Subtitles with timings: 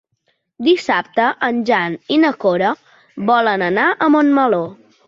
[0.67, 2.73] Dissabte en Jan i na Cora
[3.33, 4.67] volen anar a Montmeló.